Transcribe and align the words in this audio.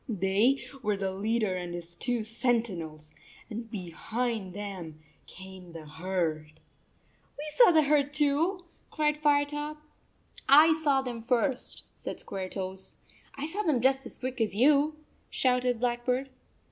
They 0.09 0.65
were 0.81 0.97
the 0.97 1.11
leader 1.11 1.55
and 1.55 1.75
his 1.75 1.93
two 1.93 2.23
sentinels, 2.23 3.11
and 3.51 3.69
behind 3.69 4.55
them 4.55 4.99
came 5.27 5.73
the 5.73 5.85
herd." 5.85 6.53
"We 7.37 7.45
saw 7.51 7.69
the 7.69 7.83
herd, 7.83 8.11
too," 8.11 8.65
cried 8.89 9.15
Firetop. 9.15 9.77
"I 10.49 10.73
saw 10.73 11.03
them 11.03 11.21
first," 11.21 11.83
said 11.97 12.17
Squaretoes. 12.19 12.95
"I 13.35 13.45
saw 13.45 13.61
them 13.61 13.79
just 13.79 14.07
as 14.07 14.17
quick 14.17 14.41
as 14.41 14.55
you," 14.55 14.95
shouted 15.29 15.79
Blackbird. 15.79 16.31